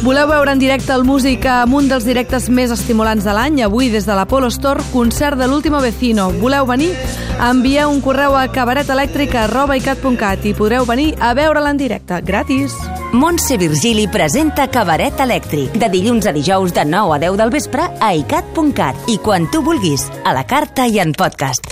Voleu 0.00 0.30
veure 0.30 0.48
en 0.54 0.58
directe 0.58 0.94
el 0.96 1.02
músic 1.04 1.44
amb 1.44 1.74
un 1.76 1.88
dels 1.90 2.06
directes 2.08 2.46
més 2.48 2.70
estimulants 2.72 3.26
de 3.26 3.34
l'any? 3.36 3.58
Avui, 3.66 3.90
des 3.92 4.06
de 4.08 4.14
l'Apollo 4.16 4.48
Store, 4.48 4.80
concert 4.94 5.36
de 5.36 5.44
l'Último 5.44 5.76
Vecino. 5.84 6.30
Voleu 6.40 6.64
venir? 6.64 6.88
Envieu 7.44 7.90
un 7.92 8.00
correu 8.00 8.32
a 8.36 8.46
cabaretelèctrica.cat 8.48 10.46
i 10.48 10.54
podreu 10.56 10.86
venir 10.88 11.10
a 11.20 11.34
veure'l 11.36 11.68
en 11.68 11.76
directe, 11.76 12.22
gratis. 12.24 12.72
Montse 13.12 13.58
Virgili 13.60 14.06
presenta 14.08 14.70
Cabaret 14.72 15.20
Elèctric 15.20 15.76
de 15.76 15.90
dilluns 15.92 16.24
a 16.24 16.32
dijous 16.32 16.72
de 16.72 16.86
9 16.88 17.18
a 17.18 17.20
10 17.26 17.36
del 17.42 17.52
vespre 17.52 17.90
a 18.00 18.14
icat.cat 18.22 19.12
i 19.12 19.18
quan 19.20 19.50
tu 19.52 19.60
vulguis, 19.60 20.08
a 20.24 20.32
la 20.32 20.46
carta 20.48 20.88
i 20.88 20.96
en 21.04 21.12
podcast. 21.12 21.69